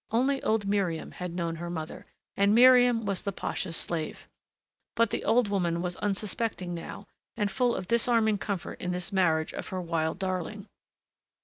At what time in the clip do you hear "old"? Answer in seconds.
0.41-0.65, 5.23-5.47